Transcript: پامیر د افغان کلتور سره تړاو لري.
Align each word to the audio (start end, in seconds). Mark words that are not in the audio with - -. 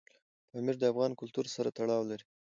پامیر 0.49 0.75
د 0.79 0.83
افغان 0.91 1.11
کلتور 1.19 1.45
سره 1.55 1.69
تړاو 1.77 2.09
لري. 2.11 2.25